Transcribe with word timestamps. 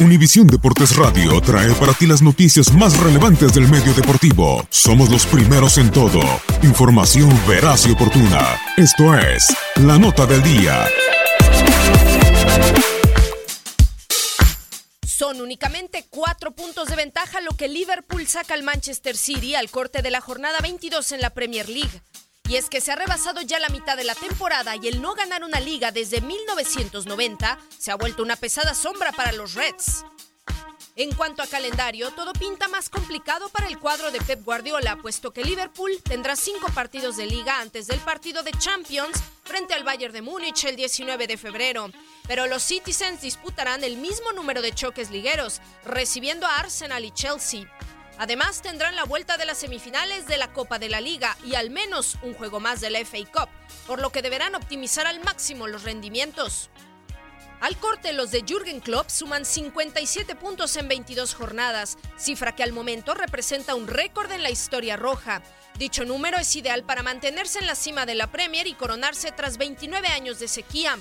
Univisión 0.00 0.46
Deportes 0.46 0.94
Radio 0.94 1.40
trae 1.40 1.72
para 1.74 1.92
ti 1.92 2.06
las 2.06 2.22
noticias 2.22 2.72
más 2.72 2.96
relevantes 3.00 3.52
del 3.52 3.66
medio 3.68 3.92
deportivo. 3.94 4.64
Somos 4.70 5.10
los 5.10 5.26
primeros 5.26 5.76
en 5.78 5.90
todo. 5.90 6.20
Información 6.62 7.28
veraz 7.48 7.86
y 7.86 7.90
oportuna. 7.90 8.60
Esto 8.76 9.18
es 9.18 9.46
La 9.76 9.98
Nota 9.98 10.24
del 10.26 10.40
Día. 10.42 10.86
Son 15.04 15.40
únicamente 15.40 16.06
cuatro 16.10 16.52
puntos 16.52 16.88
de 16.88 16.94
ventaja 16.94 17.40
lo 17.40 17.56
que 17.56 17.66
Liverpool 17.66 18.24
saca 18.28 18.54
al 18.54 18.62
Manchester 18.62 19.16
City 19.16 19.56
al 19.56 19.68
corte 19.68 20.00
de 20.00 20.12
la 20.12 20.20
jornada 20.20 20.60
22 20.60 21.10
en 21.10 21.20
la 21.20 21.30
Premier 21.30 21.68
League. 21.68 22.02
Y 22.48 22.56
es 22.56 22.70
que 22.70 22.80
se 22.80 22.92
ha 22.92 22.96
rebasado 22.96 23.42
ya 23.42 23.60
la 23.60 23.68
mitad 23.68 23.94
de 23.94 24.04
la 24.04 24.14
temporada 24.14 24.74
y 24.74 24.88
el 24.88 25.02
no 25.02 25.14
ganar 25.14 25.44
una 25.44 25.60
liga 25.60 25.92
desde 25.92 26.22
1990 26.22 27.58
se 27.78 27.90
ha 27.90 27.94
vuelto 27.96 28.22
una 28.22 28.36
pesada 28.36 28.74
sombra 28.74 29.12
para 29.12 29.32
los 29.32 29.52
Reds. 29.52 30.04
En 30.96 31.14
cuanto 31.14 31.42
a 31.42 31.46
calendario, 31.46 32.10
todo 32.12 32.32
pinta 32.32 32.66
más 32.66 32.88
complicado 32.88 33.50
para 33.50 33.68
el 33.68 33.78
cuadro 33.78 34.10
de 34.10 34.20
Pep 34.20 34.42
Guardiola, 34.44 34.96
puesto 34.96 35.30
que 35.30 35.44
Liverpool 35.44 35.92
tendrá 36.02 36.34
cinco 36.34 36.70
partidos 36.74 37.18
de 37.18 37.26
liga 37.26 37.60
antes 37.60 37.86
del 37.86 38.00
partido 38.00 38.42
de 38.42 38.50
Champions 38.52 39.16
frente 39.44 39.74
al 39.74 39.84
Bayern 39.84 40.12
de 40.12 40.22
Múnich 40.22 40.64
el 40.64 40.74
19 40.74 41.26
de 41.26 41.36
febrero. 41.36 41.90
Pero 42.26 42.46
los 42.46 42.62
Citizens 42.62 43.20
disputarán 43.20 43.84
el 43.84 43.98
mismo 43.98 44.32
número 44.32 44.60
de 44.60 44.74
choques 44.74 45.10
ligueros, 45.10 45.60
recibiendo 45.84 46.46
a 46.46 46.56
Arsenal 46.56 47.04
y 47.04 47.10
Chelsea. 47.12 47.70
Además, 48.18 48.62
tendrán 48.62 48.96
la 48.96 49.04
vuelta 49.04 49.36
de 49.36 49.44
las 49.44 49.58
semifinales 49.58 50.26
de 50.26 50.38
la 50.38 50.52
Copa 50.52 50.80
de 50.80 50.88
la 50.88 51.00
Liga 51.00 51.36
y 51.44 51.54
al 51.54 51.70
menos 51.70 52.18
un 52.22 52.34
juego 52.34 52.58
más 52.58 52.80
de 52.80 52.90
la 52.90 52.98
FA 53.04 53.18
Cup, 53.32 53.48
por 53.86 54.00
lo 54.00 54.10
que 54.10 54.22
deberán 54.22 54.56
optimizar 54.56 55.06
al 55.06 55.20
máximo 55.20 55.68
los 55.68 55.84
rendimientos. 55.84 56.68
Al 57.60 57.76
corte, 57.76 58.12
los 58.12 58.30
de 58.30 58.44
Jürgen 58.46 58.80
Klopp 58.80 59.08
suman 59.08 59.44
57 59.44 60.34
puntos 60.36 60.76
en 60.76 60.88
22 60.88 61.34
jornadas, 61.34 61.96
cifra 62.16 62.54
que 62.54 62.62
al 62.62 62.72
momento 62.72 63.14
representa 63.14 63.74
un 63.74 63.88
récord 63.88 64.30
en 64.30 64.42
la 64.42 64.50
historia 64.50 64.96
roja. 64.96 65.42
Dicho 65.76 66.04
número 66.04 66.38
es 66.38 66.54
ideal 66.56 66.82
para 66.84 67.02
mantenerse 67.04 67.60
en 67.60 67.66
la 67.66 67.76
cima 67.76 68.04
de 68.04 68.16
la 68.16 68.28
Premier 68.32 68.66
y 68.66 68.74
coronarse 68.74 69.30
tras 69.32 69.58
29 69.58 70.08
años 70.08 70.40
de 70.40 70.48
sequía. 70.48 70.98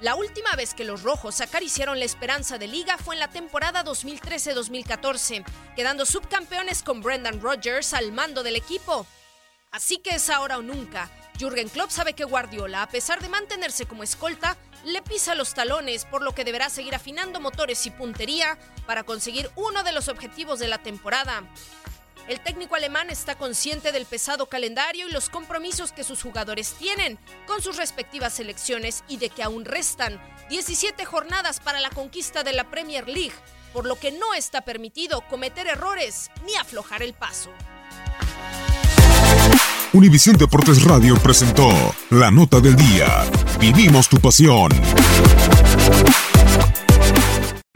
La 0.00 0.16
última 0.16 0.54
vez 0.56 0.74
que 0.74 0.84
los 0.84 1.02
rojos 1.02 1.40
acariciaron 1.40 1.98
la 1.98 2.04
esperanza 2.04 2.58
de 2.58 2.66
liga 2.66 2.98
fue 2.98 3.14
en 3.14 3.20
la 3.20 3.28
temporada 3.28 3.84
2013-2014, 3.84 5.44
quedando 5.76 6.06
subcampeones 6.06 6.82
con 6.82 7.02
Brendan 7.02 7.40
Rodgers 7.40 7.94
al 7.94 8.10
mando 8.12 8.42
del 8.42 8.56
equipo. 8.56 9.06
Así 9.70 9.98
que 9.98 10.16
es 10.16 10.28
ahora 10.28 10.58
o 10.58 10.62
nunca. 10.62 11.10
Jürgen 11.38 11.68
Klopp 11.68 11.90
sabe 11.90 12.12
que 12.14 12.24
Guardiola, 12.24 12.82
a 12.82 12.88
pesar 12.88 13.22
de 13.22 13.28
mantenerse 13.28 13.86
como 13.86 14.02
escolta, 14.02 14.56
le 14.84 15.02
pisa 15.02 15.34
los 15.34 15.54
talones, 15.54 16.04
por 16.04 16.22
lo 16.22 16.34
que 16.34 16.44
deberá 16.44 16.68
seguir 16.68 16.94
afinando 16.94 17.40
motores 17.40 17.86
y 17.86 17.90
puntería 17.90 18.58
para 18.86 19.04
conseguir 19.04 19.50
uno 19.54 19.82
de 19.82 19.92
los 19.92 20.08
objetivos 20.08 20.58
de 20.58 20.68
la 20.68 20.78
temporada. 20.78 21.44
El 22.28 22.40
técnico 22.40 22.76
alemán 22.76 23.10
está 23.10 23.34
consciente 23.36 23.92
del 23.92 24.06
pesado 24.06 24.46
calendario 24.46 25.08
y 25.08 25.12
los 25.12 25.28
compromisos 25.28 25.92
que 25.92 26.04
sus 26.04 26.22
jugadores 26.22 26.74
tienen 26.78 27.18
con 27.46 27.60
sus 27.60 27.76
respectivas 27.76 28.32
selecciones 28.34 29.02
y 29.08 29.16
de 29.16 29.28
que 29.28 29.42
aún 29.42 29.64
restan 29.64 30.20
17 30.48 31.04
jornadas 31.04 31.60
para 31.60 31.80
la 31.80 31.90
conquista 31.90 32.44
de 32.44 32.52
la 32.52 32.70
Premier 32.70 33.08
League, 33.08 33.34
por 33.72 33.86
lo 33.86 33.96
que 33.96 34.12
no 34.12 34.34
está 34.34 34.60
permitido 34.60 35.22
cometer 35.22 35.66
errores 35.66 36.30
ni 36.44 36.54
aflojar 36.54 37.02
el 37.02 37.14
paso. 37.14 37.50
Univisión 39.92 40.36
Deportes 40.36 40.84
Radio 40.84 41.16
presentó 41.16 41.68
La 42.10 42.30
Nota 42.30 42.60
del 42.60 42.76
Día. 42.76 43.24
Vivimos 43.60 44.08
tu 44.08 44.18
pasión. 44.18 44.70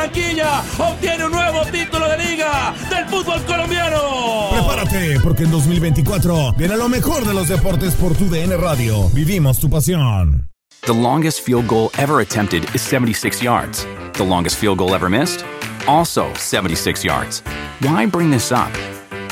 Barranquilla 0.00 0.62
obtiene 0.78 1.26
un 1.26 1.32
nuevo 1.32 1.62
título 1.66 2.08
de 2.08 2.16
liga 2.16 2.74
del 2.88 3.06
fútbol 3.06 3.42
colombiano. 3.44 4.48
Prepárate, 4.50 5.20
porque 5.22 5.42
en 5.42 5.50
2024 5.50 6.54
viene 6.54 6.78
lo 6.78 6.88
mejor 6.88 7.26
de 7.26 7.34
los 7.34 7.48
deportes 7.48 7.94
por 7.96 8.14
tu 8.14 8.30
DN 8.30 8.56
Radio. 8.56 9.10
Vivimos 9.10 9.58
tu 9.58 9.68
pasión. 9.68 10.48
The 10.86 10.94
longest 10.94 11.42
field 11.42 11.68
goal 11.68 11.90
ever 11.98 12.20
attempted 12.20 12.64
is 12.74 12.80
76 12.80 13.42
yards. 13.42 13.86
The 14.14 14.24
longest 14.24 14.56
field 14.56 14.78
goal 14.78 14.94
ever 14.94 15.10
missed? 15.10 15.44
Also 15.86 16.32
76 16.34 17.04
yards. 17.04 17.42
Why 17.82 18.06
bring 18.06 18.30
this 18.30 18.50
up? 18.52 18.72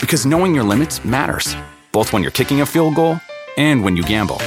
Because 0.03 0.27
knowing 0.27 0.55
your 0.55 0.65
limits 0.65 1.03
matters, 1.03 1.57
both 1.93 2.13
when 2.13 2.21
you're 2.23 2.31
kicking 2.31 2.61
a 2.61 2.67
field 2.67 2.95
goal 2.95 3.19
and 3.57 3.83
when 3.83 3.97
you 3.97 4.03
gamble. 4.03 4.39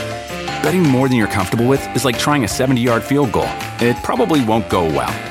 Betting 0.62 0.84
more 0.84 1.10
than 1.10 1.18
you're 1.18 1.26
comfortable 1.26 1.68
with 1.68 1.82
is 1.96 2.06
like 2.06 2.20
trying 2.20 2.44
a 2.44 2.48
70 2.48 2.80
yard 2.80 3.02
field 3.02 3.32
goal. 3.32 3.50
It 3.80 3.98
probably 4.04 4.46
won't 4.46 4.70
go 4.70 4.86
well. 4.86 5.31